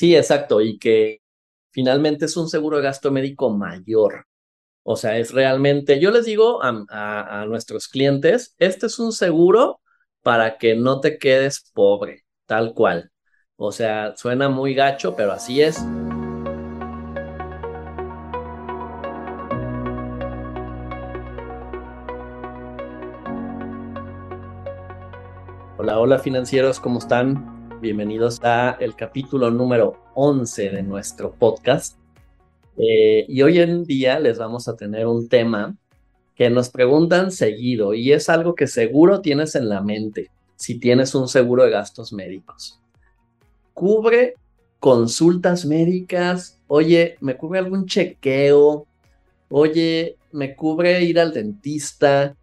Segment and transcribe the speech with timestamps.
[0.00, 1.20] Sí, exacto, y que
[1.72, 4.26] finalmente es un seguro de gasto médico mayor.
[4.82, 9.82] O sea, es realmente, yo les digo a, nuestros clientes, este es un seguro
[10.22, 13.12] para que no te quedes pobre, tal cual.
[13.56, 15.78] O sea, suena muy gacho, pero así es.
[25.76, 27.59] Hola, hola financieros, ¿cómo están?
[27.80, 31.96] Bienvenidos a el capítulo número 11 de nuestro podcast.
[32.76, 35.74] Eh, y hoy en día les vamos a tener un tema
[36.34, 41.14] que nos preguntan seguido y es algo que seguro tienes en la mente si tienes
[41.14, 42.78] un seguro de gastos médicos.
[43.72, 44.34] ¿Cubre
[44.78, 46.60] consultas médicas?
[46.66, 48.86] Oye, ¿me cubre algún chequeo?
[49.48, 52.36] Oye, ¿me cubre ir al dentista?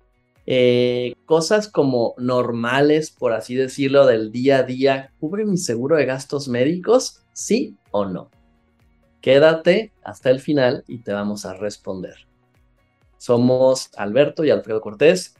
[0.49, 6.05] Eh, cosas como normales, por así decirlo, del día a día, ¿cubre mi seguro de
[6.05, 7.21] gastos médicos?
[7.33, 8.31] ¿Sí o no?
[9.19, 12.15] Quédate hasta el final y te vamos a responder.
[13.17, 15.35] Somos Alberto y Alfredo Cortés,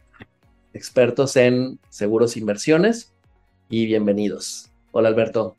[0.73, 3.13] expertos en seguros e inversiones,
[3.69, 4.73] y bienvenidos.
[4.91, 5.55] Hola Alberto.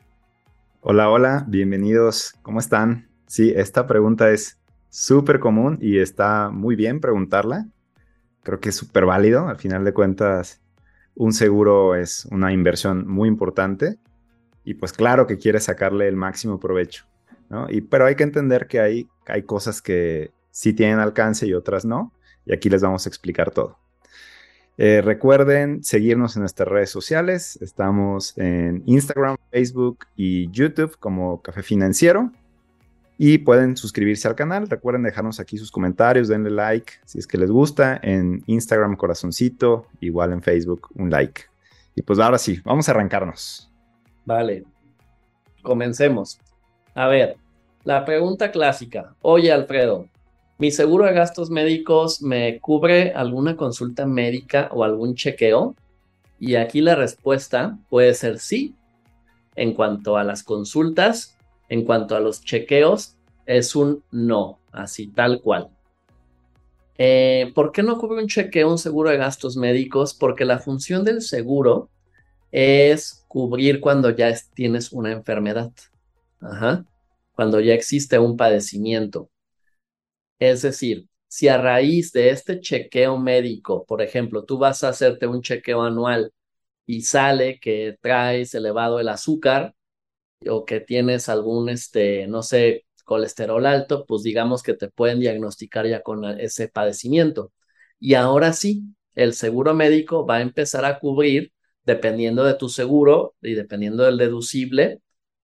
[0.82, 2.34] Hola, hola, bienvenidos.
[2.42, 3.08] ¿Cómo están?
[3.26, 4.58] Sí, esta pregunta es
[4.90, 7.66] súper común y está muy bien preguntarla
[8.42, 9.48] creo que es súper válido.
[9.48, 10.60] Al final de cuentas,
[11.14, 13.98] un seguro es una inversión muy importante
[14.64, 17.06] y pues claro que quieres sacarle el máximo provecho,
[17.48, 17.70] ¿no?
[17.70, 21.84] Y, pero hay que entender que hay, hay cosas que sí tienen alcance y otras
[21.84, 22.12] no,
[22.44, 23.78] y aquí les vamos a explicar todo.
[24.80, 27.58] Eh, recuerden seguirnos en nuestras redes sociales.
[27.60, 32.30] Estamos en Instagram, Facebook y YouTube como Café Financiero.
[33.20, 34.68] Y pueden suscribirse al canal.
[34.68, 37.98] Recuerden dejarnos aquí sus comentarios, denle like si es que les gusta.
[38.02, 41.42] En Instagram, corazoncito, igual en Facebook, un like.
[41.96, 43.72] Y pues ahora sí, vamos a arrancarnos.
[44.24, 44.64] Vale,
[45.62, 46.38] comencemos.
[46.94, 47.36] A ver,
[47.82, 49.16] la pregunta clásica.
[49.20, 50.06] Oye, Alfredo,
[50.58, 55.74] ¿mi seguro de gastos médicos me cubre alguna consulta médica o algún chequeo?
[56.38, 58.76] Y aquí la respuesta puede ser sí.
[59.56, 61.37] En cuanto a las consultas,
[61.68, 65.70] en cuanto a los chequeos, es un no, así tal cual.
[66.98, 70.14] Eh, ¿Por qué no cubre un chequeo un seguro de gastos médicos?
[70.14, 71.90] Porque la función del seguro
[72.50, 75.70] es cubrir cuando ya tienes una enfermedad,
[77.34, 79.30] cuando ya existe un padecimiento.
[80.38, 85.26] Es decir, si a raíz de este chequeo médico, por ejemplo, tú vas a hacerte
[85.26, 86.32] un chequeo anual
[86.86, 89.74] y sale que traes elevado el azúcar,
[90.48, 95.86] o que tienes algún, este, no sé, colesterol alto, pues digamos que te pueden diagnosticar
[95.86, 97.52] ya con ese padecimiento.
[97.98, 98.84] Y ahora sí,
[99.14, 101.52] el seguro médico va a empezar a cubrir,
[101.84, 105.00] dependiendo de tu seguro y dependiendo del deducible,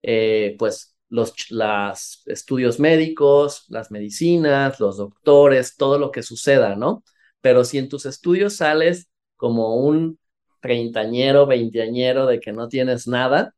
[0.02, 7.04] eh, pues los las estudios médicos, las medicinas, los doctores, todo lo que suceda, ¿no?
[7.40, 10.18] Pero si en tus estudios sales como un
[10.60, 13.54] treintañero, veinteañero de que no tienes nada,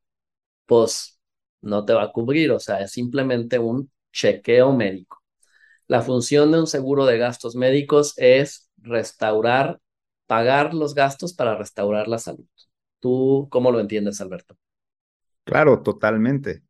[0.66, 1.17] pues
[1.60, 5.22] no te va a cubrir, o sea, es simplemente un chequeo médico.
[5.86, 9.80] La función de un seguro de gastos médicos es restaurar,
[10.26, 12.46] pagar los gastos para restaurar la salud.
[13.00, 14.56] ¿Tú cómo lo entiendes, Alberto?
[15.44, 16.62] Claro, totalmente.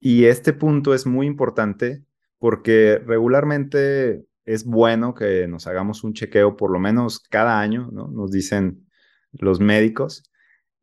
[0.00, 2.04] Y este punto es muy importante
[2.38, 8.08] porque regularmente es bueno que nos hagamos un chequeo por lo menos cada año, ¿no?
[8.08, 8.86] Nos dicen
[9.32, 10.22] los médicos.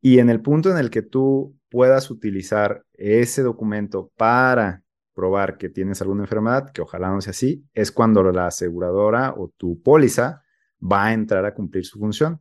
[0.00, 4.82] Y en el punto en el que tú puedas utilizar ese documento para
[5.14, 9.48] probar que tienes alguna enfermedad, que ojalá no sea así, es cuando la aseguradora o
[9.56, 10.42] tu póliza
[10.80, 12.38] va a entrar a cumplir su función.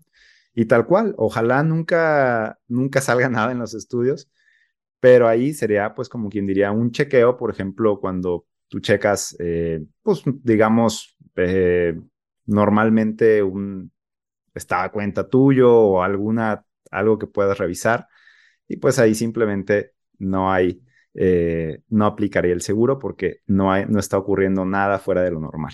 [0.54, 4.30] Y tal cual, ojalá nunca, nunca salga nada en los estudios,
[5.00, 9.86] pero ahí sería pues como quien diría un chequeo, por ejemplo, cuando tú checas, eh,
[10.02, 12.00] pues digamos, eh,
[12.46, 13.92] normalmente un
[14.54, 18.08] estado de cuenta tuyo o alguna, algo que puedas revisar
[18.68, 20.82] y pues ahí simplemente no hay,
[21.14, 25.40] eh, no aplicaría el seguro porque no, hay, no está ocurriendo nada fuera de lo
[25.40, 25.74] normal.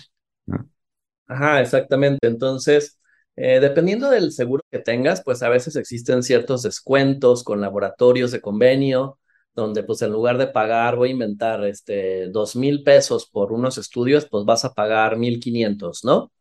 [1.26, 2.26] Ajá, exactamente.
[2.26, 2.98] Entonces,
[3.36, 8.40] eh, dependiendo del seguro que tengas, pues a veces existen ciertos descuentos con laboratorios de
[8.40, 9.18] convenio,
[9.54, 13.78] donde pues en lugar de pagar, voy a inventar, este, dos mil pesos por unos
[13.78, 16.32] estudios, pues vas a pagar mil quinientos, ¿no?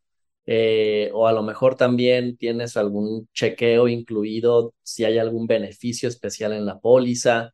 [0.46, 6.54] Eh, o a lo mejor también tienes algún chequeo incluido si hay algún beneficio especial
[6.54, 7.54] en la póliza,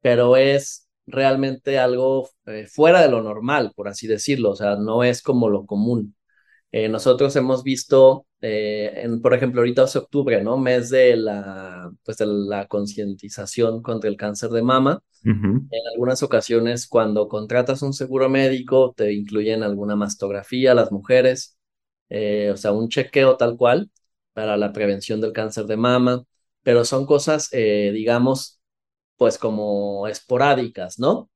[0.00, 5.04] pero es realmente algo eh, fuera de lo normal, por así decirlo, o sea, no
[5.04, 6.16] es como lo común.
[6.72, 10.58] Eh, nosotros hemos visto en, por ejemplo, ahorita es octubre, ¿no?
[10.58, 15.02] Mes de la, pues de la concientización contra el cáncer de mama.
[15.70, 21.56] En algunas ocasiones, cuando contratas un seguro médico, te incluyen alguna mastografía las mujeres,
[22.08, 23.90] eh, o sea, un chequeo tal cual
[24.32, 26.24] para la prevención del cáncer de mama,
[26.62, 28.60] pero son cosas, eh, digamos,
[29.16, 31.30] pues como esporádicas, ¿no?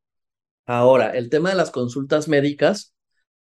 [0.67, 2.95] Ahora, el tema de las consultas médicas,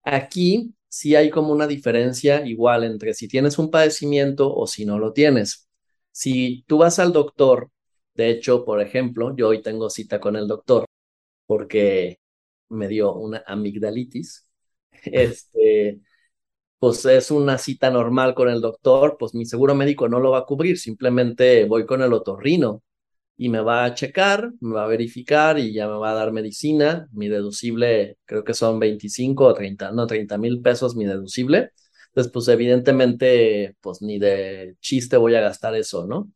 [0.04, 5.00] aquí sí hay como una diferencia igual entre si tienes un padecimiento o si no
[5.00, 5.68] lo tienes.
[6.12, 7.72] Si tú vas al doctor,
[8.16, 10.86] de hecho, por ejemplo, yo hoy tengo cita con el doctor
[11.46, 12.20] porque
[12.70, 14.46] me dio una amigdalitis.
[15.06, 16.02] Este,
[16.80, 20.40] pues es una cita normal con el doctor, pues mi seguro médico no lo va
[20.40, 22.84] a cubrir, simplemente voy con el otorrino
[23.38, 26.32] y me va a checar, me va a verificar y ya me va a dar
[26.32, 27.08] medicina.
[27.14, 31.72] Mi deducible creo que son 25 o 30, no, 30 mil pesos mi deducible.
[32.10, 36.32] Entonces, pues evidentemente, pues ni de chiste voy a gastar eso, ¿no?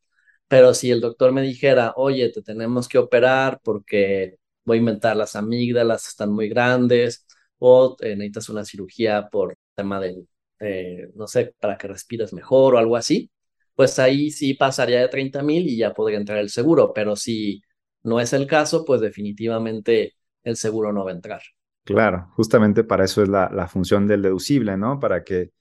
[0.47, 4.35] Pero si el doctor me dijera, oye, te tenemos que operar porque
[4.65, 7.25] voy a inventar las amígdalas, están muy grandes,
[7.57, 10.27] o eh, necesitas una cirugía por tema del,
[10.61, 13.31] eh, no sé, para que respires mejor o algo así,
[13.75, 17.61] pues ahí sí pasaría de 30 mil y ya podría entrar el seguro, pero si
[18.03, 21.41] no es el caso, pues definitivamente el seguro no va a entrar.
[21.83, 24.99] Claro, justamente para eso es la, la función del deducible, ¿no?
[24.99, 25.51] Para que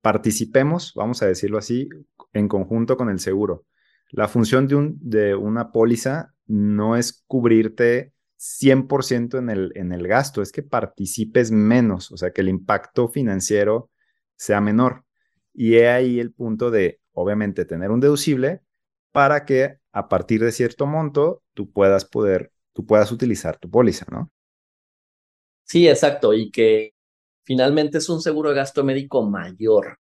[0.00, 1.88] participemos, vamos a decirlo así,
[2.32, 3.66] en conjunto con el seguro.
[4.10, 10.08] La función de, un, de una póliza no es cubrirte 100% en el, en el
[10.08, 13.90] gasto, es que participes menos, o sea, que el impacto financiero
[14.40, 15.04] sea menor.
[15.52, 18.62] Y he ahí el punto de obviamente tener un deducible
[19.12, 24.06] para que a partir de cierto monto tú puedas poder, tú puedas utilizar tu póliza,
[24.10, 24.30] ¿no?
[25.64, 26.94] Sí, exacto, y que
[27.44, 29.98] finalmente es un seguro de gasto médico mayor.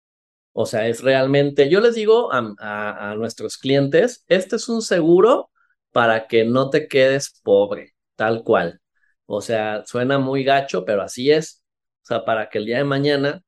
[0.54, 5.51] O sea, es realmente, yo les digo a, a nuestros clientes, este es un seguro
[5.92, 8.81] para que no te quedes pobre, tal cual.
[9.25, 11.63] O sea, suena muy gacho, pero así es.
[12.04, 13.44] O sea, para que el día de mañana,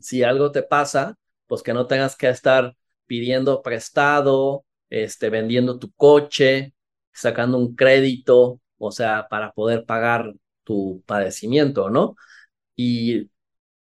[0.00, 2.76] si algo te pasa, pues que no tengas que estar
[3.06, 6.74] pidiendo prestado, este, vendiendo tu coche,
[7.12, 12.16] sacando un crédito, o sea, para poder pagar tu padecimiento, ¿no?
[12.76, 13.30] Y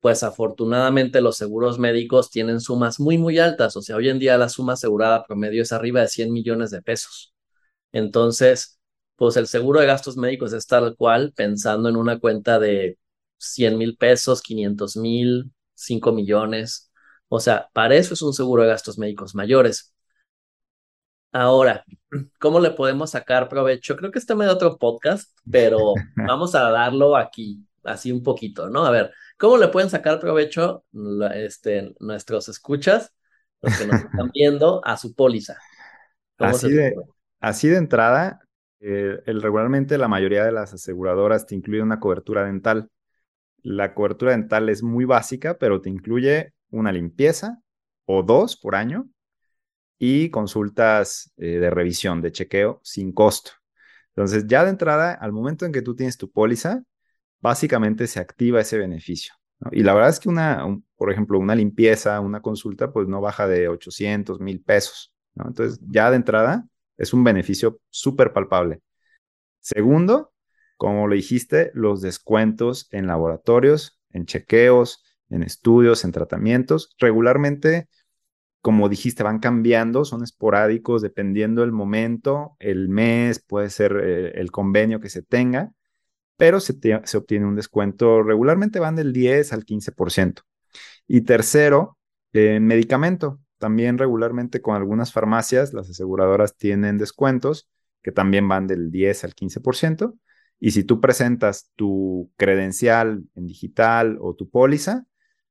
[0.00, 4.38] pues afortunadamente los seguros médicos tienen sumas muy, muy altas, o sea, hoy en día
[4.38, 7.34] la suma asegurada promedio es arriba de 100 millones de pesos.
[7.92, 8.78] Entonces,
[9.16, 12.98] pues el seguro de gastos médicos es tal cual, pensando en una cuenta de
[13.38, 16.90] 100 mil pesos, 500 mil, 5 millones,
[17.28, 19.94] o sea, para eso es un seguro de gastos médicos mayores.
[21.32, 21.84] Ahora,
[22.40, 23.96] ¿cómo le podemos sacar provecho?
[23.96, 28.70] Creo que este me da otro podcast, pero vamos a darlo aquí, así un poquito,
[28.70, 28.84] ¿no?
[28.84, 30.84] A ver, ¿cómo le pueden sacar provecho
[31.34, 33.12] este, nuestros escuchas,
[33.60, 35.58] los que nos están viendo, a su póliza?
[36.38, 36.94] Así de,
[37.40, 38.40] así de entrada,
[38.80, 42.88] eh, el, regularmente la mayoría de las aseguradoras te incluyen una cobertura dental.
[43.66, 47.60] La cobertura dental es muy básica, pero te incluye una limpieza
[48.04, 49.08] o dos por año
[49.98, 53.50] y consultas eh, de revisión, de chequeo sin costo.
[54.10, 56.84] Entonces, ya de entrada, al momento en que tú tienes tu póliza,
[57.40, 59.34] básicamente se activa ese beneficio.
[59.72, 60.64] Y la verdad es que una,
[60.94, 65.12] por ejemplo, una limpieza, una consulta, pues no baja de 800, mil pesos.
[65.34, 68.80] Entonces, ya de entrada, es un beneficio súper palpable.
[69.58, 70.32] Segundo,
[70.76, 76.94] como lo dijiste, los descuentos en laboratorios, en chequeos, en estudios, en tratamientos.
[76.98, 77.88] Regularmente,
[78.60, 84.50] como dijiste, van cambiando, son esporádicos dependiendo del momento, el mes, puede ser eh, el
[84.50, 85.72] convenio que se tenga,
[86.36, 86.74] pero se,
[87.16, 88.22] obtiene un descuento.
[88.22, 90.42] Regularmente van del 10 al 15%.
[91.06, 91.98] Y tercero,
[92.32, 93.40] en medicamento.
[93.58, 97.70] También regularmente con algunas farmacias, las aseguradoras tienen descuentos
[98.02, 100.14] que también van del 10 al 15%.
[100.58, 105.06] Y si tú presentas tu credencial en digital o tu póliza,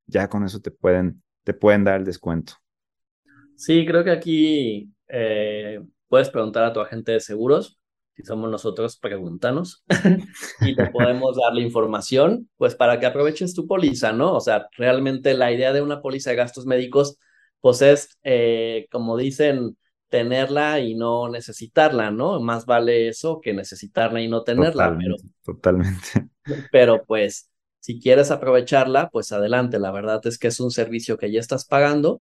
[0.08, 2.54] ya con eso te pueden, te pueden dar el descuento.
[3.56, 7.80] Sí, creo que aquí eh, puedes preguntar a tu agente de seguros.
[8.16, 9.84] Si somos nosotros, pregúntanos
[10.62, 14.34] y te podemos dar la información, pues para que aproveches tu póliza, ¿no?
[14.36, 17.18] O sea, realmente la idea de una póliza de gastos médicos,
[17.60, 19.78] pues es, eh, como dicen,
[20.10, 22.40] tenerla y no necesitarla, ¿no?
[22.40, 24.86] Más vale eso que necesitarla y no tenerla.
[24.86, 25.24] Totalmente.
[25.44, 26.30] totalmente.
[26.72, 29.80] pero pues si quieres aprovecharla, pues adelante.
[29.80, 32.22] La verdad es que es un servicio que ya estás pagando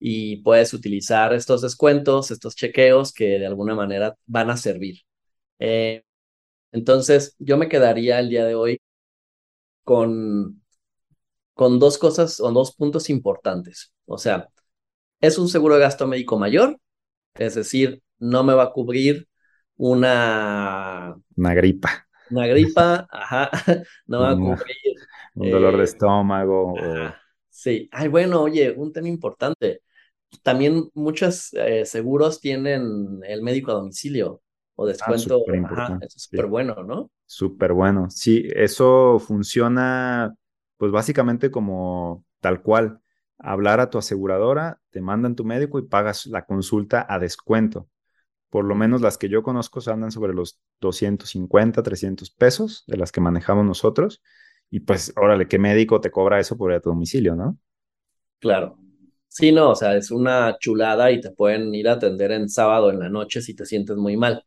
[0.00, 5.00] y puedes utilizar estos descuentos, estos chequeos que de alguna manera van a servir.
[5.58, 6.02] Eh,
[6.72, 8.80] entonces, yo me quedaría el día de hoy
[9.84, 10.62] con,
[11.54, 13.92] con dos cosas o dos puntos importantes.
[14.06, 14.48] O sea,
[15.20, 16.78] es un seguro de gasto médico mayor,
[17.34, 19.28] es decir, no me va a cubrir
[19.76, 21.14] una...
[21.36, 22.06] Una gripa.
[22.30, 23.50] Una gripa, ajá,
[24.06, 24.76] no va a cubrir...
[25.34, 26.74] Un dolor de eh, estómago.
[27.48, 29.82] Sí, ay, bueno, oye, un tema importante.
[30.42, 34.42] También muchos eh, seguros tienen el médico a domicilio
[34.76, 35.42] o ah, descuento.
[35.64, 37.10] ajá, eso es súper bueno, ¿no?
[37.26, 38.10] Súper bueno.
[38.10, 40.34] Sí, eso funciona,
[40.76, 43.00] pues básicamente como tal cual.
[43.38, 47.88] Hablar a tu aseguradora, te mandan tu médico y pagas la consulta a descuento.
[48.50, 53.10] Por lo menos las que yo conozco andan sobre los 250, 300 pesos de las
[53.10, 54.22] que manejamos nosotros.
[54.70, 57.58] Y pues, órale, ¿qué médico te cobra eso por ir a tu domicilio, no?
[58.38, 58.78] Claro.
[59.28, 62.90] Sí, no, o sea, es una chulada y te pueden ir a atender en sábado
[62.90, 64.44] en la noche si te sientes muy mal.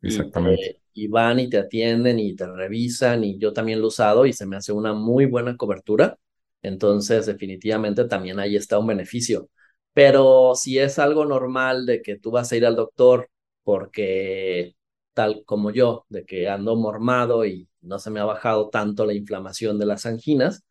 [0.00, 0.80] Exactamente.
[0.94, 4.32] Y, van y te atienden y te revisan y yo también lo he usado y
[4.32, 6.16] se me hace una muy buena cobertura.
[6.62, 9.48] Entonces, definitivamente también ahí está un beneficio.
[9.92, 13.30] Pero si es algo normal de que tú vas a ir al doctor
[13.64, 14.74] porque
[15.14, 19.14] tal como yo, de que ando mormado y no se me ha bajado tanto la
[19.14, 20.62] inflamación de las anginas,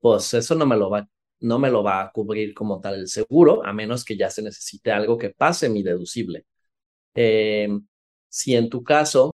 [0.00, 1.08] pues eso no me lo va,
[1.40, 4.42] no me lo va a cubrir como tal el seguro, a menos que ya se
[4.42, 6.46] necesite algo que pase mi deducible.
[7.14, 7.68] Eh,
[8.28, 9.32] si en tu caso,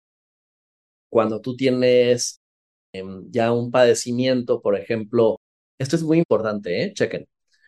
[1.09, 2.41] cuando tú tienes
[2.93, 5.39] em, ya un padecimiento, por ejemplo,
[5.79, 6.93] esto es muy importante, ¿eh?
[6.93, 7.27] Chequen.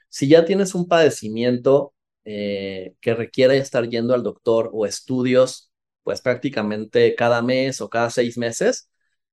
[0.10, 5.72] Si ya tienes un padecimiento eh, que requiere estar yendo al doctor o estudios,
[6.04, 8.90] pues prácticamente cada mes o cada seis meses,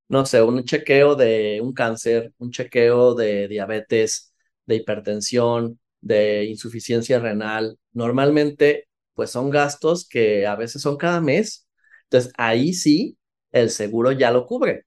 [0.09, 4.33] no sé, un chequeo de un cáncer, un chequeo de diabetes,
[4.65, 11.67] de hipertensión, de insuficiencia renal, normalmente pues son gastos que a veces son cada mes
[12.09, 13.17] entonces, ahí sí,
[13.51, 14.85] el seguro ya lo cubre.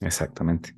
[0.00, 0.74] Exactamente.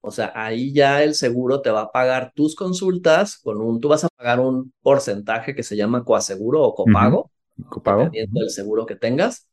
[0.00, 3.88] O sea, ahí ya el seguro te va a pagar tus consultas con un, tú
[3.88, 7.30] vas a pagar un porcentaje que se llama coaseguro o copago,
[7.68, 8.04] copago.
[8.04, 9.48] dependiendo del seguro que tengas.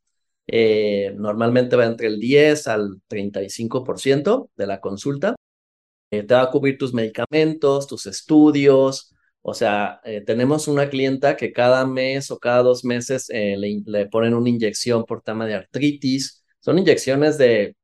[0.47, 5.35] Eh, normalmente va entre el 10 al 35% de la consulta.
[6.11, 9.15] Eh, te va a cubrir tus medicamentos, tus estudios,
[9.47, 14.07] o sea, eh, tenemos una clienta que cada mes o cada dos meses eh, le,
[14.07, 16.43] ponen una inyección por tema de artritis.
[16.59, 17.75] Son inyecciones de...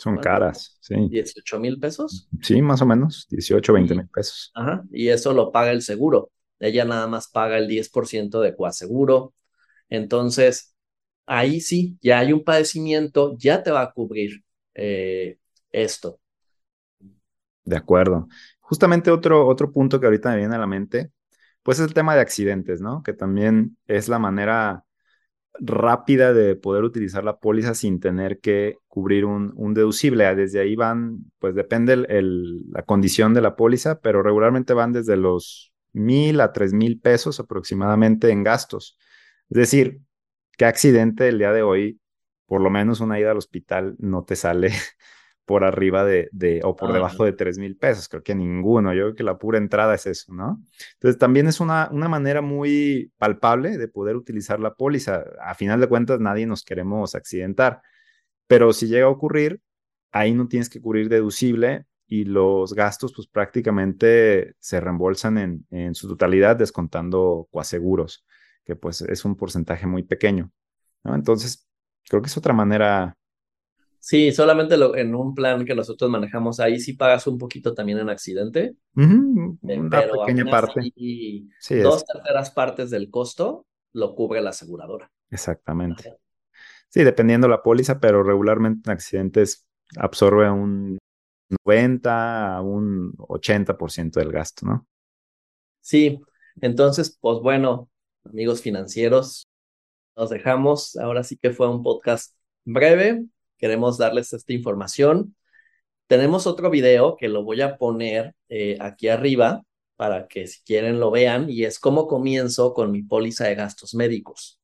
[0.00, 0.94] Son caras, sí.
[1.10, 2.26] 18 mil pesos.
[2.40, 4.50] Sí, más o menos, 18, 20 mil pesos.
[4.54, 6.30] Ajá, y eso lo paga el seguro.
[6.58, 9.34] Ella nada más paga el 10% de coaseguro.
[9.90, 10.74] Entonces,
[11.26, 14.42] ahí sí, ya hay un padecimiento, ya te va a cubrir
[14.72, 15.36] eh,
[15.70, 16.18] esto.
[17.64, 18.26] De acuerdo.
[18.60, 21.12] Justamente otro, otro punto que ahorita me viene a la mente,
[21.62, 23.02] pues es el tema de accidentes, ¿no?
[23.02, 24.82] Que también es la manera
[25.58, 30.26] rápida de poder utilizar la póliza sin tener que cubrir un, deducible.
[30.26, 35.16] Ah, desde ahí van, pues depende la condición de la póliza, pero regularmente van desde
[35.16, 38.96] los mil a tres mil pesos aproximadamente en gastos.
[39.50, 40.00] Es decir,
[40.56, 42.00] ¿qué accidente el día de hoy,
[42.46, 44.70] por lo menos una ida al hospital, no te sale
[45.50, 48.08] por arriba de, de o por debajo de 3 mil pesos.
[48.08, 48.94] Creo que ninguno.
[48.94, 50.62] Yo creo que la pura entrada es eso, ¿no?
[50.92, 55.24] Entonces también es una, una manera muy palpable de poder utilizar la póliza.
[55.42, 57.82] A final de cuentas, nadie nos queremos accidentar.
[58.46, 59.60] Pero si llega a ocurrir,
[60.12, 65.96] ahí no tienes que cubrir deducible y los gastos pues prácticamente se reembolsan en, en
[65.96, 68.24] su totalidad descontando coaseguros,
[68.64, 70.52] que pues es un porcentaje muy pequeño.
[71.02, 71.16] ¿no?
[71.16, 71.66] Entonces,
[72.08, 73.16] creo que es otra manera
[74.00, 78.08] Sí, solamente en un plan que nosotros manejamos ahí sí pagas un poquito también en
[78.08, 78.74] accidente.
[78.94, 80.80] una eh, pequeña parte.
[80.96, 81.48] Y
[81.82, 85.10] dos terceras partes del costo lo cubre la aseguradora.
[85.30, 86.16] Exactamente.
[86.88, 89.66] Sí, dependiendo la póliza, pero regularmente en accidentes
[89.96, 90.98] absorbe un
[91.64, 94.86] 90 a un 80% del gasto, ¿no?
[95.80, 96.20] Sí,
[96.60, 97.88] entonces, pues bueno,
[98.24, 99.46] amigos financieros,
[100.16, 100.96] nos dejamos.
[100.96, 103.24] Ahora sí que fue un podcast breve,
[103.60, 105.36] queremos darles esta información.
[106.08, 109.62] Tenemos otro video que lo voy a poner eh, aquí arriba
[109.96, 113.94] para que si quieren lo vean y es cómo comienzo con mi póliza de gastos
[113.94, 114.58] médicos.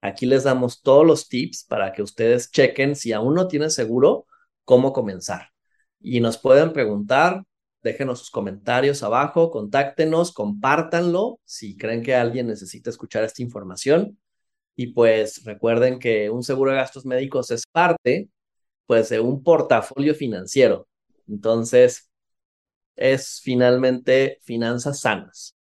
[0.00, 4.26] Aquí les damos todos los tips para que ustedes chequen si aún no tienen seguro,
[4.64, 5.50] cómo comenzar.
[6.00, 7.44] Y nos pueden preguntar,
[7.82, 14.18] déjenos sus comentarios abajo, contáctenos, compártanlo si creen que alguien necesita escuchar esta información.
[14.74, 18.28] Y pues recuerden que un seguro de gastos médicos es parte
[18.86, 20.86] pues de un portafolio financiero.
[21.28, 22.10] Entonces,
[22.96, 25.56] es finalmente finanzas sanas.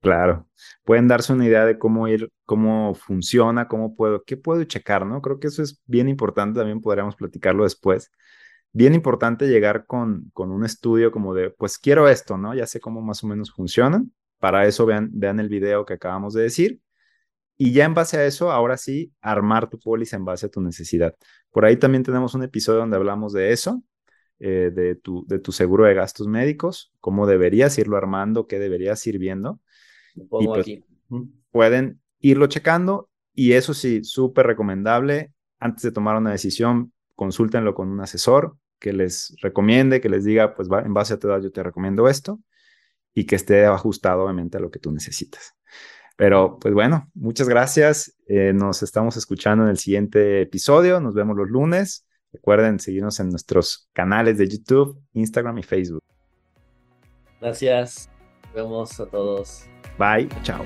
[0.00, 0.48] Claro.
[0.84, 5.20] Pueden darse una idea de cómo ir, cómo funciona, cómo puedo, qué puedo checar, ¿no?
[5.20, 8.12] Creo que eso es bien importante, también podríamos platicarlo después.
[8.72, 12.54] Bien importante llegar con, con un estudio como de, pues quiero esto, ¿no?
[12.54, 16.34] Ya sé cómo más o menos funcionan para eso vean, vean el video que acabamos
[16.34, 16.80] de decir.
[17.56, 20.60] Y ya en base a eso, ahora sí, armar tu póliza en base a tu
[20.60, 21.14] necesidad.
[21.50, 23.82] Por ahí también tenemos un episodio donde hablamos de eso,
[24.38, 29.06] eh, de, tu, de tu seguro de gastos médicos, cómo deberías irlo armando, qué deberías
[29.06, 29.60] ir viendo.
[30.14, 30.84] y pues, aquí.
[31.50, 35.32] Pueden irlo checando y eso sí, súper recomendable.
[35.58, 40.54] Antes de tomar una decisión, consúltenlo con un asesor que les recomiende, que les diga,
[40.54, 42.40] pues en base a tu edad yo te recomiendo esto
[43.14, 45.54] y que esté ajustado obviamente a lo que tú necesitas.
[46.16, 48.16] Pero pues bueno, muchas gracias.
[48.26, 51.00] Eh, nos estamos escuchando en el siguiente episodio.
[51.00, 52.06] Nos vemos los lunes.
[52.32, 56.02] Recuerden seguirnos en nuestros canales de YouTube, Instagram y Facebook.
[57.40, 58.10] Gracias.
[58.44, 59.66] Nos vemos a todos.
[59.98, 60.28] Bye.
[60.42, 60.64] Chao.